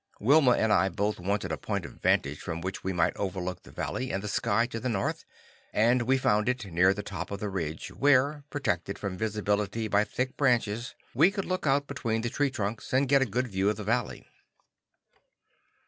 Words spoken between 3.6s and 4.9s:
the valley and the sky to the